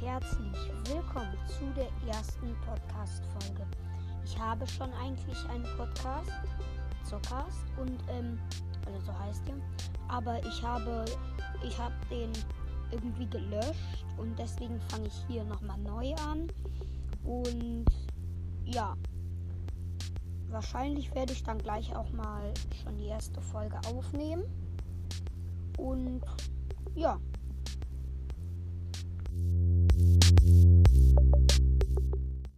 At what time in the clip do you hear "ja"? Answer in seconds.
18.64-18.96, 26.94-27.18